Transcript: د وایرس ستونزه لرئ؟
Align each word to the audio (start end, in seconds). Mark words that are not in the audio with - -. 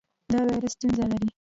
د 0.31 0.33
وایرس 0.47 0.73
ستونزه 0.75 1.03
لرئ؟ 1.11 1.27